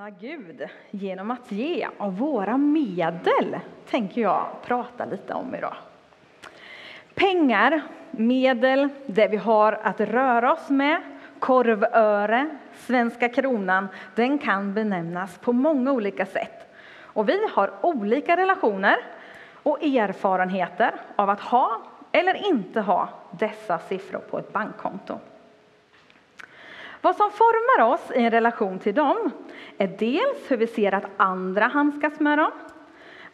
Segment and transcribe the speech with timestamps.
[0.00, 3.58] tjäna Gud genom att ge av våra medel,
[3.90, 5.74] tänker jag prata lite om idag.
[7.14, 11.02] Pengar, medel, det vi har att röra oss med,
[11.38, 16.74] korvöre, svenska kronan, den kan benämnas på många olika sätt.
[17.00, 18.96] Och vi har olika relationer
[19.62, 21.82] och erfarenheter av att ha
[22.12, 23.08] eller inte ha
[23.38, 25.18] dessa siffror på ett bankkonto.
[27.00, 29.30] Vad som formar oss i en relation till dem
[29.78, 32.50] är dels hur vi ser att andra handskas med dem,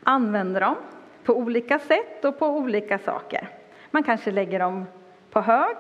[0.03, 0.77] använder dem
[1.25, 3.49] på olika sätt och på olika saker.
[3.91, 4.87] Man kanske lägger dem
[5.31, 5.77] på hög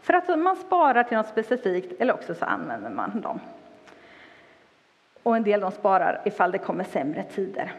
[0.00, 3.40] för att man sparar till något specifikt eller också så använder man dem.
[5.22, 7.72] Och en del de sparar ifall det kommer sämre tider.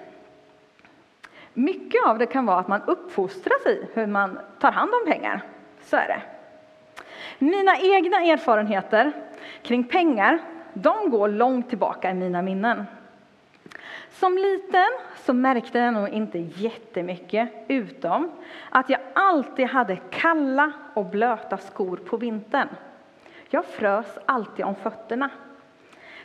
[1.54, 5.42] Mycket av det kan vara att man uppfostras i hur man tar hand om pengar.
[5.82, 6.22] Så är det.
[7.40, 9.12] Mina egna erfarenheter
[9.62, 10.40] kring pengar,
[10.74, 12.86] de går långt tillbaka i mina minnen.
[14.10, 18.32] Som liten så märkte jag nog inte jättemycket, utom
[18.70, 22.68] att jag alltid hade kalla och blöta skor på vintern.
[23.50, 25.30] Jag frös alltid om fötterna.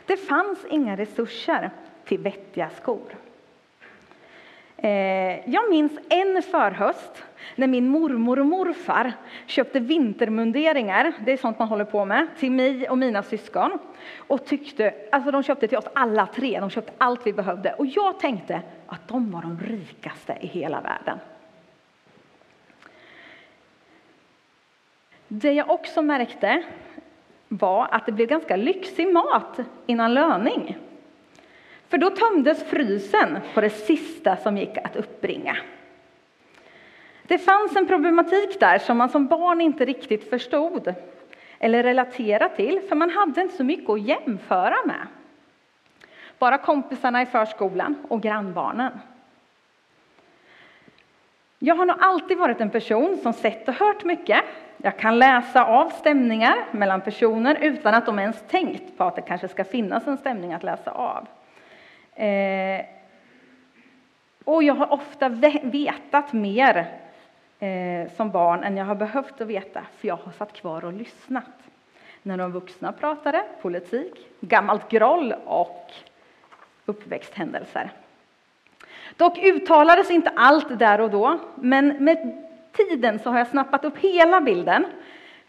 [0.05, 1.71] Det fanns inga resurser
[2.05, 3.15] till vettiga skor.
[4.77, 7.23] Eh, jag minns en förhöst
[7.55, 9.13] när min mormor och morfar
[9.45, 13.79] köpte vintermunderingar, det är sånt man håller på med, till mig och mina syskon.
[14.17, 17.73] Och tyckte, alltså de köpte till oss alla tre, de köpte allt vi behövde.
[17.73, 21.19] Och jag tänkte att de var de rikaste i hela världen.
[25.27, 26.63] Det jag också märkte
[27.47, 30.77] var att det blev ganska lyxig mat innan löning.
[31.89, 35.57] För då tömdes frysen på det sista som gick att uppbringa.
[37.23, 40.93] Det fanns en problematik där som man som barn inte riktigt förstod
[41.59, 45.07] eller relaterade till, för man hade inte så mycket att jämföra med.
[46.39, 48.99] Bara kompisarna i förskolan och grannbarnen.
[51.59, 54.43] Jag har nog alltid varit en person som sett och hört mycket.
[54.77, 59.21] Jag kan läsa av stämningar mellan personer utan att de ens tänkt på att det
[59.21, 61.27] kanske ska finnas en stämning att läsa av.
[62.17, 62.85] Eh,
[64.43, 65.29] och jag har ofta
[65.63, 66.87] vetat mer
[67.59, 70.93] eh, som barn än jag har behövt att veta, för jag har satt kvar och
[70.93, 71.43] lyssnat.
[72.23, 75.91] När de vuxna pratade politik, gammalt groll och
[76.85, 77.91] uppväxthändelser.
[79.17, 83.97] Dock uttalades inte allt där och då, men med tiden så har jag snappat upp
[83.97, 84.85] hela bilden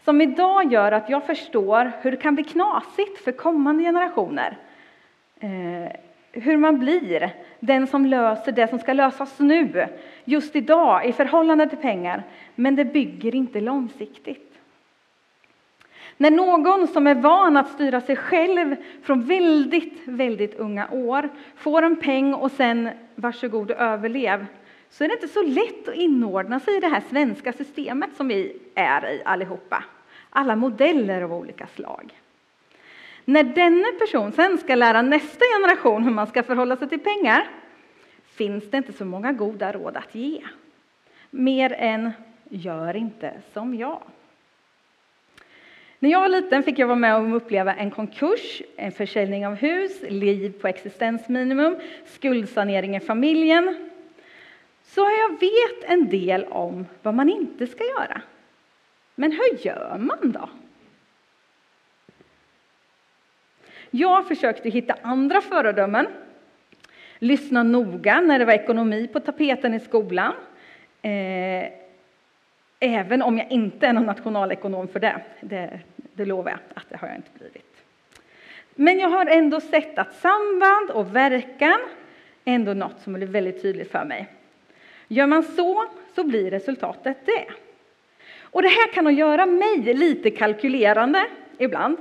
[0.05, 4.57] som idag gör att jag förstår hur det kan bli knasigt för kommande generationer.
[5.39, 5.91] Eh,
[6.31, 9.87] hur man blir den som löser det som ska lösas nu,
[10.25, 12.23] just idag, i förhållande till pengar.
[12.55, 14.45] Men det bygger inte långsiktigt.
[16.17, 21.81] När någon som är van att styra sig själv från väldigt, väldigt unga år får
[21.81, 24.45] en peng och sen varsågod och överlev,
[24.89, 28.27] så är det inte så lätt att inordna sig i det här svenska systemet som
[28.27, 29.83] vi är i allihopa.
[30.29, 32.13] Alla modeller av olika slag.
[33.29, 37.49] När denna person sen ska lära nästa generation hur man ska förhålla sig till pengar
[38.23, 40.41] finns det inte så många goda råd att ge.
[41.29, 42.11] Mer än
[42.49, 44.01] gör inte som jag.
[45.99, 49.47] När jag var liten fick jag vara med om att uppleva en konkurs, en försäljning
[49.47, 51.75] av hus, liv på existensminimum,
[52.05, 53.89] skuldsanering i familjen.
[54.83, 58.21] Så jag vet en del om vad man inte ska göra.
[59.15, 60.49] Men hur gör man då?
[63.91, 66.07] Jag försökte hitta andra föredömen,
[67.19, 70.33] lyssna noga när det var ekonomi på tapeten i skolan.
[71.01, 71.71] Eh,
[72.79, 75.21] även om jag inte är någon nationalekonom för det.
[75.41, 75.79] det.
[76.13, 77.83] Det lovar jag att det har jag inte blivit.
[78.75, 81.79] Men jag har ändå sett att samband och verkan
[82.45, 84.27] är ändå något som blir väldigt tydligt för mig.
[85.07, 85.85] Gör man så,
[86.15, 87.45] så blir resultatet det.
[88.41, 91.25] Och det här kan nog göra mig lite kalkylerande
[91.57, 91.97] ibland.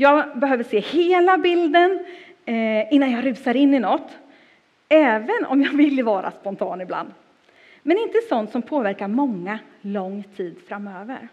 [0.00, 2.04] Jag behöver se hela bilden
[2.44, 4.18] eh, innan jag rusar in i något.
[4.88, 7.08] Även om jag vill vara spontan ibland.
[7.82, 11.28] Men inte sånt som påverkar många lång tid framöver.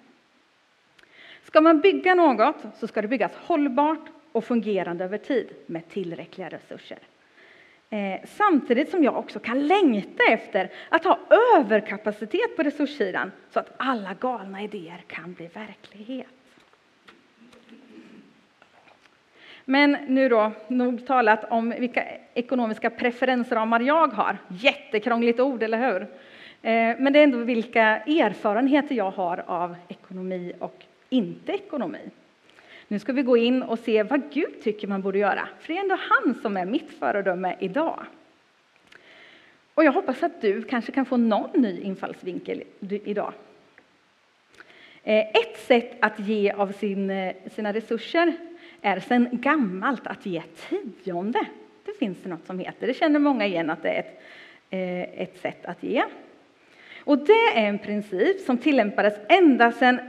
[1.43, 6.49] Ska man bygga något så ska det byggas hållbart och fungerande över tid med tillräckliga
[6.49, 6.99] resurser.
[7.89, 11.19] Eh, samtidigt som jag också kan längta efter att ha
[11.57, 16.34] överkapacitet på resurssidan så att alla galna idéer kan bli verklighet.
[19.65, 22.03] Men nu då, nog talat om vilka
[22.33, 24.37] ekonomiska preferensramar jag har.
[24.47, 26.01] Jättekrångligt ord, eller hur?
[26.61, 32.09] Eh, men det är ändå vilka erfarenheter jag har av ekonomi och inte ekonomi.
[32.87, 35.79] Nu ska vi gå in och se vad Gud tycker man borde göra, för det
[35.79, 37.99] är ändå han som är mitt föredöme idag.
[39.73, 43.33] Och jag hoppas att du kanske kan få någon ny infallsvinkel idag.
[45.03, 48.33] Eh, ett sätt att ge av sin, eh, sina resurser
[48.85, 50.43] är sedan gammalt att ge
[51.03, 51.45] tionde.
[51.85, 52.87] Det finns det något som heter.
[52.87, 54.21] Det känner många igen att det är ett,
[54.69, 56.03] eh, ett sätt att ge.
[56.99, 59.99] Och det är en princip som tillämpades ända sedan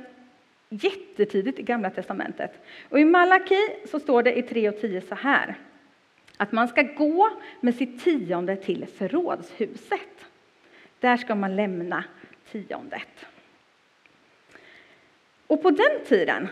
[0.69, 2.51] jättetidigt i Gamla testamentet.
[2.89, 5.55] Och I Malaki så står det i 3 och 10 så här
[6.37, 7.31] att man ska gå
[7.61, 10.27] med sitt tionde till förrådshuset.
[11.01, 12.05] Där ska man lämna
[12.51, 13.27] tiondet.
[15.47, 16.49] Och på den tiden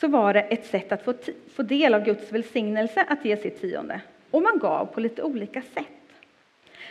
[0.00, 1.14] så var det ett sätt att få,
[1.54, 4.00] få del av Guds välsignelse att ge sitt tionde.
[4.30, 5.86] Och man gav på lite olika sätt.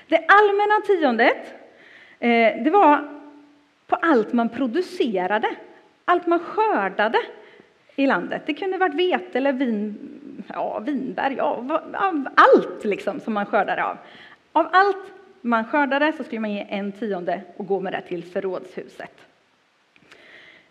[0.07, 1.53] Det allmänna tiondet,
[2.19, 3.19] eh, det var
[3.87, 5.55] på allt man producerade,
[6.05, 7.19] allt man skördade
[7.95, 8.41] i landet.
[8.45, 9.97] Det kunde varit vete eller vin,
[10.47, 11.81] ja, vinbär, ja,
[12.35, 13.97] allt liksom som man skördade av.
[14.51, 15.11] Av allt
[15.41, 19.11] man skördade så skulle man ge en tionde och gå med det till förrådshuset.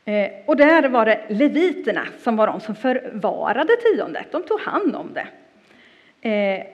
[0.09, 4.33] Eh, och där var det leviterna som var de som förvarade tiondet.
[4.33, 5.29] De tog hand om det.
[6.29, 6.67] Eh,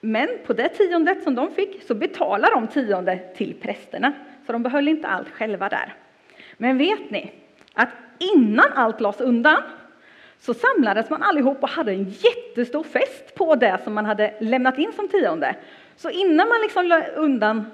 [0.00, 4.12] men på det tiondet som de fick så betalade de tionde till prästerna,
[4.46, 5.94] så de behöll inte allt själva där.
[6.56, 7.32] Men vet ni
[7.74, 9.62] att innan allt lades undan
[10.38, 14.78] så samlades man allihop och hade en jättestor fest på det som man hade lämnat
[14.78, 15.56] in som tionde.
[15.96, 17.66] Så innan man liksom lade undan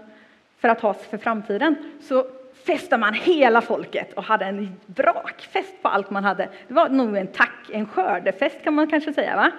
[0.59, 5.89] för att ha för framtiden så festade man hela folket och hade en brakfest på
[5.89, 6.49] allt man hade.
[6.69, 9.37] Det var nog en tack, en skördefest kan man kanske säga.
[9.37, 9.51] Va?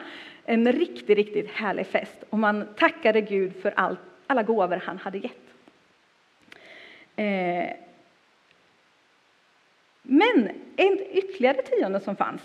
[0.46, 5.18] En riktigt, riktigt härlig fest och man tackade Gud för allt, alla gåvor han hade
[5.18, 5.38] gett.
[7.16, 7.70] Eh.
[10.02, 12.42] Men en ytterligare tionde som fanns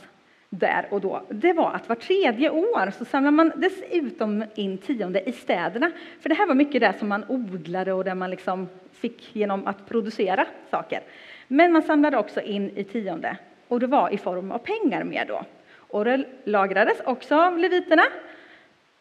[0.51, 5.29] där och då, det var att var tredje år så samlade man dessutom in tionde
[5.29, 5.91] i städerna.
[6.21, 9.67] För det här var mycket det som man odlade och där man liksom fick genom
[9.67, 11.01] att producera saker.
[11.49, 13.37] Men man samlade också in i tionde
[13.69, 15.45] och det var i form av pengar med då.
[15.77, 18.05] Och det lagrades också av leviterna.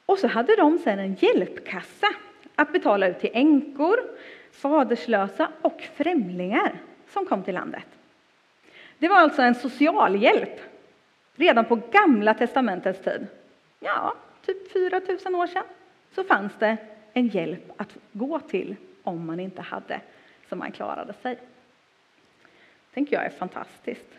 [0.06, 2.08] Och så hade de sedan en hjälpkassa
[2.56, 4.00] att betala ut till änkor,
[4.52, 6.72] faderslösa och främlingar
[7.14, 7.86] som kom till landet.
[8.98, 10.60] Det var alltså en socialhjälp
[11.38, 13.28] redan på Gamla testamentets tid.
[13.80, 14.14] Ja,
[14.46, 15.64] typ 4000 år sedan
[16.16, 16.78] så fanns det
[17.14, 20.02] en hjälp att gå till om man inte hade
[20.50, 21.38] så man klarade sig.
[22.94, 24.10] tänker jag är fantastiskt.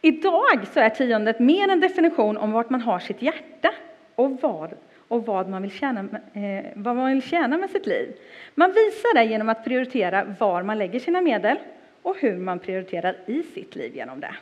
[0.00, 3.74] Idag så är tiondet mer en definition om vart man har sitt hjärta
[4.14, 4.74] och vad,
[5.08, 6.00] och vad, man, vill tjäna,
[6.32, 8.16] eh, vad man vill tjäna med sitt liv.
[8.54, 11.56] Man visar det genom att prioritera var man lägger sina medel
[12.02, 14.34] och hur man prioriterar i sitt liv genom det.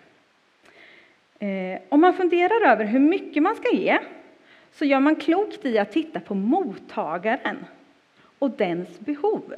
[1.42, 3.98] Eh, om man funderar över hur mycket man ska ge
[4.72, 7.56] så gör man klokt i att titta på mottagaren
[8.38, 9.54] och dens behov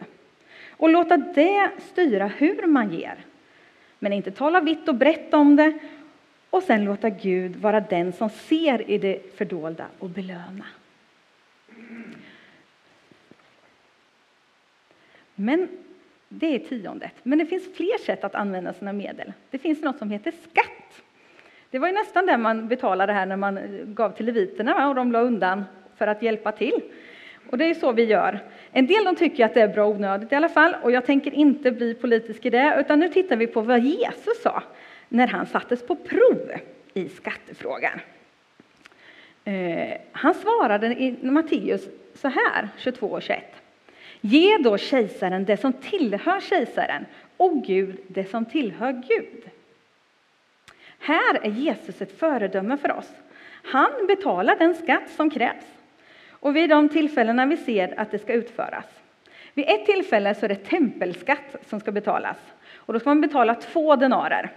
[0.70, 3.24] och låta det styra hur man ger.
[3.98, 5.78] Men inte tala vitt och brett om det
[6.50, 10.66] och sen låta Gud vara den som ser i det fördolda och belöna.
[15.34, 15.68] Men
[16.28, 17.14] det är tiondet.
[17.22, 19.32] Men det finns fler sätt att använda sina medel.
[19.50, 21.02] Det finns något som heter skatt.
[21.72, 24.94] Det var ju nästan det man betalade här när man eh, gav till leviterna och
[24.94, 25.64] de la undan
[25.96, 26.80] för att hjälpa till.
[27.50, 28.40] Och det är så vi gör.
[28.72, 31.34] En del de tycker att det är bra onödigt i alla fall och jag tänker
[31.34, 34.62] inte bli politisk i det utan nu tittar vi på vad Jesus sa
[35.08, 36.52] när han sattes på prov
[36.94, 38.00] i skattefrågan.
[39.44, 43.44] Eh, han svarade i Matteus så här, 22 och 21.
[44.20, 47.06] Ge då kejsaren det som tillhör kejsaren
[47.36, 49.50] och Gud det som tillhör Gud.
[51.04, 53.10] Här är Jesus ett föredöme för oss.
[53.64, 55.64] Han betalar den skatt som krävs
[56.30, 58.84] och vid de tillfällena vi ser att det ska utföras.
[59.54, 62.36] Vid ett tillfälle så är det tempelskatt som ska betalas
[62.74, 64.50] och då ska man betala två denarer.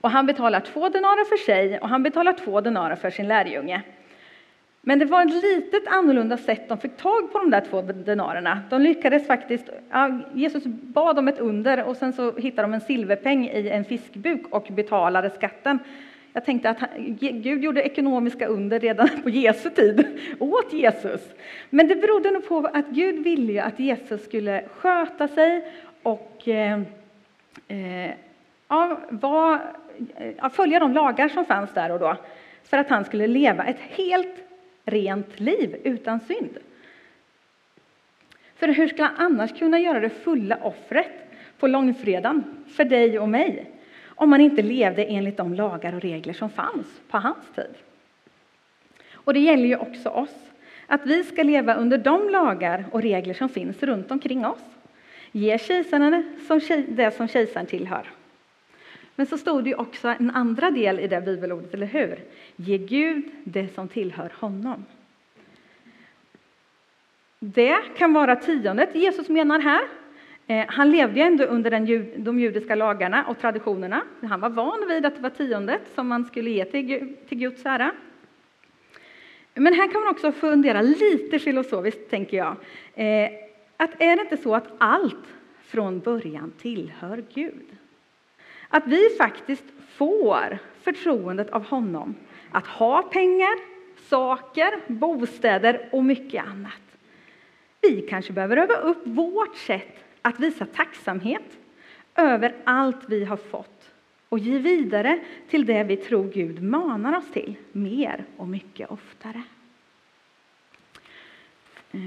[0.00, 3.82] Och han betalar två denarer för sig och han betalar två denarer för sin lärjunge.
[4.82, 8.62] Men det var ett litet annorlunda sätt de fick tag på de där två denarerna.
[8.70, 12.80] De lyckades faktiskt, ja, Jesus bad om ett under och sen så hittade de en
[12.80, 15.78] silverpeng i en fiskbuk och betalade skatten.
[16.32, 16.78] Jag tänkte att
[17.20, 20.06] Gud gjorde ekonomiska under redan på Jesu tid,
[20.38, 21.20] åt Jesus.
[21.70, 25.72] Men det berodde nog på att Gud ville att Jesus skulle sköta sig
[26.02, 26.80] och eh,
[27.68, 28.10] eh,
[28.68, 29.60] ja, var,
[30.16, 32.16] ja, eh, följa de lagar som fanns där och då.
[32.64, 34.49] För att han skulle leva ett helt
[34.84, 36.58] rent liv utan synd.
[38.56, 43.28] För hur ska han annars kunna göra det fulla offret på långfredagen för dig och
[43.28, 43.80] mig?
[44.20, 47.74] om man inte levde enligt de lagar och regler som fanns på hans tid.
[49.12, 50.34] Och det gäller ju också oss,
[50.86, 54.64] att vi ska leva under de lagar och regler som finns runt omkring oss.
[55.32, 56.36] Ge kejsaren
[56.88, 58.06] det som kejsaren tillhör.
[59.20, 62.18] Men så stod det ju också en andra del i det bibelordet, eller hur?
[62.56, 64.84] Ge Gud det som tillhör honom.
[67.38, 69.80] Det kan vara tiondet Jesus menar här.
[70.46, 74.02] Eh, han levde ju ändå under den, de judiska lagarna och traditionerna.
[74.22, 77.66] Han var van vid att det var tiondet som man skulle ge till, till Guds
[77.66, 77.92] ära.
[79.54, 82.56] Men här kan man också fundera lite filosofiskt, tänker jag.
[82.94, 83.30] Eh,
[83.76, 87.79] att är det inte så att allt från början tillhör Gud?
[88.70, 92.14] Att vi faktiskt får förtroendet av honom
[92.50, 93.58] att ha pengar,
[94.08, 96.82] saker, bostäder och mycket annat.
[97.80, 101.58] Vi kanske behöver öva upp vårt sätt att visa tacksamhet
[102.14, 103.90] över allt vi har fått
[104.28, 109.42] och ge vidare till det vi tror Gud manar oss till mer och mycket oftare.
[111.92, 112.00] Eh,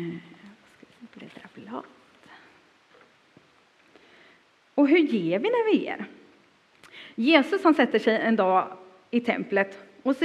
[4.75, 6.05] och hur ger vi när vi ger?
[7.15, 8.67] Jesus han sätter sig en dag
[9.12, 10.15] i templet och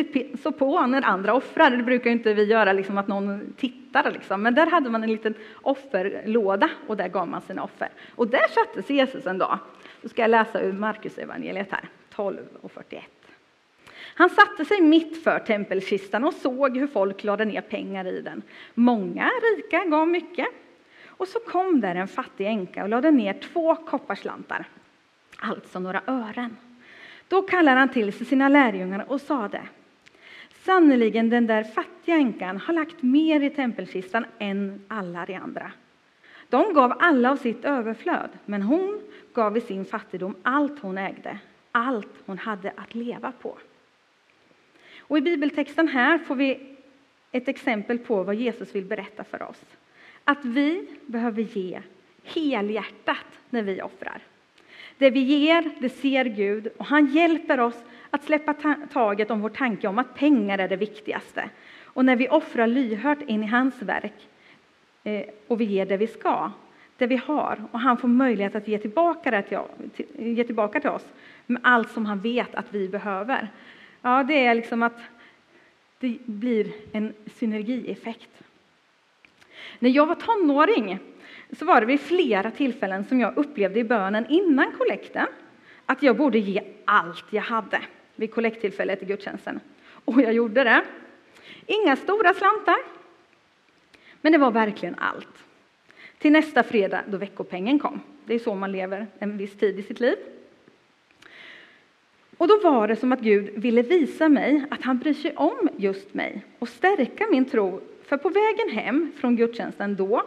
[0.43, 1.71] så på när andra offrar.
[1.71, 4.11] Det brukar inte vi göra, liksom att någon tittar.
[4.11, 4.43] Liksom.
[4.43, 7.89] Men där hade man en liten offerlåda och där gav man sina offer.
[8.15, 9.59] Och där satte sig Jesus en dag.
[10.03, 13.05] Då ska jag läsa ur Markus evangeliet här, 12 och 41.
[14.15, 18.43] Han satte sig mitt för tempelkistan och såg hur folk lade ner pengar i den.
[18.75, 20.49] Många rika gav mycket.
[21.07, 24.69] Och så kom där en fattig änka och lade ner två kopparslantar,
[25.41, 26.57] alltså några ören.
[27.29, 29.61] Då kallade han till sig sina lärjungar och sade
[30.65, 35.73] Sannerligen, den där fattiga änkan har lagt mer i tempelkistan än alla de andra.
[36.49, 39.01] De gav alla av sitt överflöd, men hon
[39.33, 41.39] gav i sin fattigdom allt hon ägde,
[41.73, 43.59] allt hon hade att leva på.
[44.99, 46.77] Och I bibeltexten här får vi
[47.33, 49.65] ett exempel på vad Jesus vill berätta för oss.
[50.25, 51.83] Att vi behöver ge
[52.23, 54.23] helhjärtat när vi offrar.
[54.99, 59.49] Det vi ger, det ser Gud och han hjälper oss att släppa taget om vår
[59.49, 61.51] tanke om att pengar är det viktigaste.
[61.85, 64.29] Och när vi offrar lyhört in i hans verk
[65.05, 66.53] eh, och vi ger det vi ska,
[66.97, 70.91] det vi har och han får möjlighet att ge tillbaka, det till, ge tillbaka till
[70.91, 71.07] oss
[71.47, 73.49] med allt som han vet att vi behöver.
[74.03, 75.01] Ja, det är liksom att
[75.99, 78.43] det blir en synergieffekt.
[79.79, 80.99] När jag var tonåring
[81.53, 85.27] så var det vid flera tillfällen som jag upplevde i bönen innan kollekten
[85.87, 87.81] att jag borde ge allt jag hade
[88.17, 89.61] vid kollekttillfället i gudstjänsten.
[90.05, 90.83] Och jag gjorde det.
[91.67, 92.79] Inga stora slantar.
[94.21, 95.45] Men det var verkligen allt.
[96.19, 98.01] Till nästa fredag då veckopengen kom.
[98.25, 100.17] Det är så man lever en viss tid i sitt liv.
[102.37, 105.69] Och då var det som att Gud ville visa mig att han bryr sig om
[105.77, 107.81] just mig och stärka min tro.
[108.05, 110.23] För på vägen hem från gudstjänsten då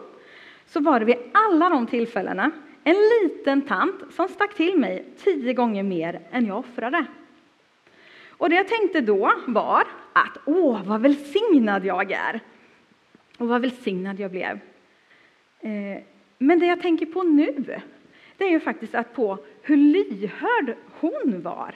[0.72, 2.50] så var det vid alla de tillfällena
[2.84, 7.06] en liten tant som stack till mig tio gånger mer än jag offrade.
[8.28, 12.40] Och det jag tänkte då var att åh, vad välsignad jag är!
[13.38, 14.60] Och vad välsignad jag blev.
[15.60, 16.02] Eh,
[16.38, 17.80] men det jag tänker på nu,
[18.36, 21.74] det är ju faktiskt att på hur lyhörd hon var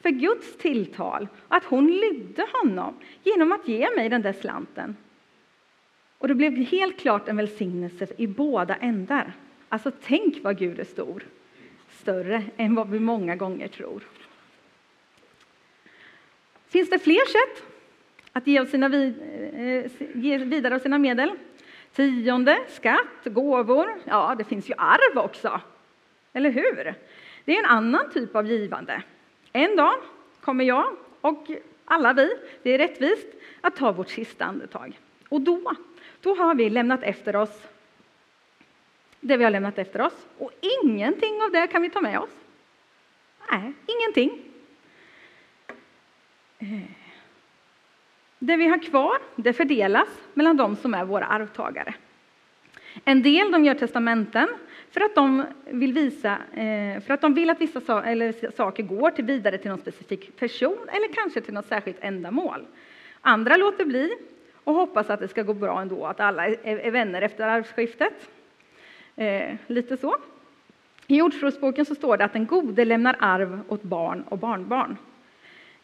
[0.00, 4.96] för Guds tilltal, att hon lydde honom genom att ge mig den där slanten.
[6.18, 9.32] Och det blev helt klart en välsignelse i båda ändar.
[9.68, 11.22] Alltså tänk vad Gud är stor.
[11.90, 14.02] Större än vad vi många gånger tror.
[16.68, 17.64] Finns det fler sätt
[18.32, 19.14] att ge, sina, vid,
[19.52, 21.30] eh, ge vidare av sina medel?
[21.92, 23.88] Tionde, skatt, gåvor.
[24.04, 25.60] Ja, det finns ju arv också.
[26.32, 26.94] Eller hur?
[27.44, 29.02] Det är en annan typ av givande.
[29.52, 29.94] En dag
[30.40, 31.50] kommer jag och
[31.84, 32.30] alla vi,
[32.62, 33.28] det är rättvist,
[33.60, 34.98] att ta vårt sista andetag.
[35.28, 35.74] Och då
[36.20, 37.68] då har vi lämnat efter oss
[39.20, 40.26] det vi har lämnat efter oss.
[40.38, 42.30] Och ingenting av det kan vi ta med oss.
[43.50, 44.44] Nej, ingenting.
[46.58, 46.90] Eh,
[48.38, 51.94] det vi har kvar, det fördelas mellan de som är våra arvtagare.
[53.04, 54.48] En del de gör testamenten
[54.90, 57.80] för att de vill, visa, eh, för att de vill att vissa
[58.56, 62.66] saker går till vidare till någon specifik person eller kanske till något särskilt ändamål.
[63.20, 64.16] Andra låter bli
[64.68, 68.28] och hoppas att det ska gå bra ändå, att alla är vänner efter arvsskiftet.
[69.16, 70.16] Eh, lite så.
[71.06, 74.96] I Ordspråksboken så står det att den gode lämnar arv åt barn och barnbarn.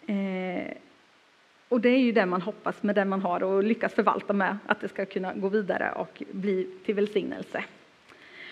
[0.07, 0.73] Eh,
[1.69, 4.59] och det är ju det man hoppas med det man har och lyckas förvalta med,
[4.67, 7.65] att det ska kunna gå vidare och bli till välsignelse.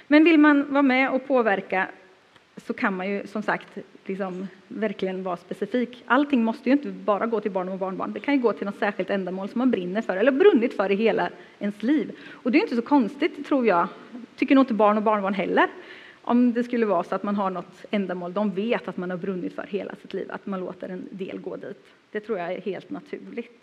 [0.06, 1.88] Men vill man vara med och påverka
[2.66, 6.02] så kan man ju som sagt liksom verkligen vara specifik.
[6.06, 8.12] Allting måste ju inte bara gå till barn och barnbarn.
[8.12, 10.90] Det kan ju gå till något särskilt ändamål som man brinner för eller brunnit för
[10.90, 12.18] i hela ens liv.
[12.30, 13.88] Och det är inte så konstigt tror jag,
[14.36, 15.68] tycker nog inte barn och barnbarn heller.
[16.24, 19.16] Om det skulle vara så att man har något ändamål de vet att man har
[19.16, 21.86] brunnit för hela sitt liv, att man låter en del gå dit.
[22.10, 23.62] Det tror jag är helt naturligt.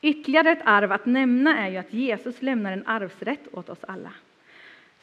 [0.00, 4.12] Ytterligare ett arv att nämna är ju att Jesus lämnar en arvsrätt åt oss alla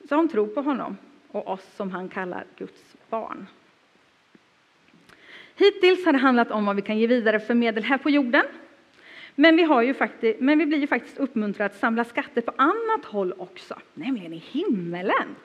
[0.10, 0.98] som tror på honom
[1.34, 3.48] och oss som han kallar Guds barn.
[5.56, 8.46] Hittills har det handlat om vad vi kan ge vidare för medel här på jorden.
[9.36, 12.54] Men vi, har ju faktiskt, men vi blir ju faktiskt uppmuntrade att samla skatter på
[12.58, 15.36] annat håll också, nämligen i himmelen.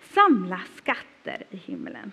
[0.00, 2.12] Samla skatter i himmelen.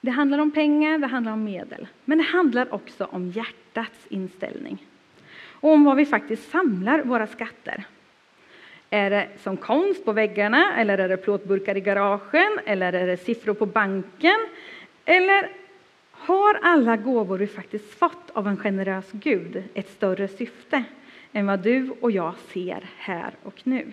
[0.00, 4.86] Det handlar om pengar, det handlar om medel, men det handlar också om hjärtats inställning
[5.60, 7.84] och om vad vi faktiskt samlar våra skatter.
[8.90, 13.16] Är det som konst på väggarna, eller är det plåtburkar i garagen, eller är det
[13.16, 14.48] siffror på banken?
[15.04, 15.50] Eller
[16.10, 20.84] har alla gåvor vi faktiskt fått av en generös Gud ett större syfte
[21.32, 23.92] än vad du och jag ser här och nu?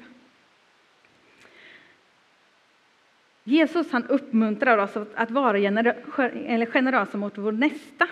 [3.44, 5.60] Jesus han uppmuntrar oss att vara
[6.66, 8.08] generösa mot vår nästa,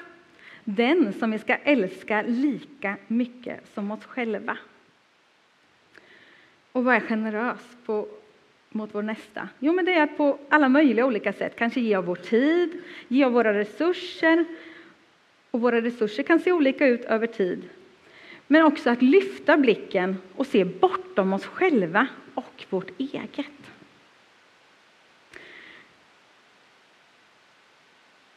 [0.63, 4.57] den som vi ska älska lika mycket som oss själva.
[6.75, 8.07] Och vad är generös på,
[8.69, 9.49] mot vår nästa?
[9.59, 12.81] Jo, men det är att på alla möjliga olika sätt kanske ge av vår tid,
[13.07, 14.45] ge av våra resurser.
[15.51, 17.69] Och våra resurser kan se olika ut över tid.
[18.47, 23.71] Men också att lyfta blicken och se bortom oss själva och vårt eget.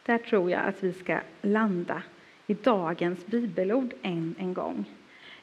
[0.02, 2.02] Där tror jag att vi ska landa
[2.46, 4.84] i dagens bibelord än en gång.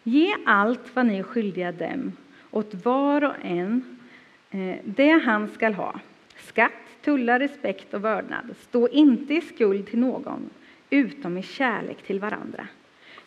[0.03, 2.11] Ge allt vad ni är skyldiga dem
[2.55, 3.97] åt var och en
[4.51, 5.99] eh, det han skall ha.
[6.37, 6.71] Skatt,
[7.01, 8.55] tullar, respekt och vördnad.
[8.61, 10.49] Stå inte i skuld till någon,
[10.89, 12.67] utom i kärlek till varandra.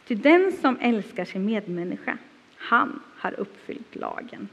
[0.05, 2.19] Till den som älskar sin medmänniska,
[2.57, 4.49] han har uppfyllt lagen.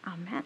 [0.00, 0.42] Amen.